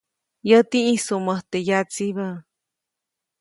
Yäti 0.49 0.77
ʼĩjsuʼmät 0.85 1.41
teʼ 1.51 1.65
yatsibä. 1.67 2.27